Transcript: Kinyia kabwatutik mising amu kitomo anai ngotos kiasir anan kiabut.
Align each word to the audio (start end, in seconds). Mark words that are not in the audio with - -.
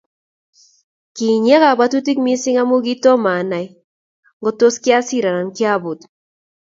Kinyia 1.15 1.57
kabwatutik 1.63 2.17
mising 2.25 2.57
amu 2.61 2.75
kitomo 2.85 3.29
anai 3.39 3.67
ngotos 4.41 4.75
kiasir 4.83 5.25
anan 5.29 5.49
kiabut. 5.55 5.99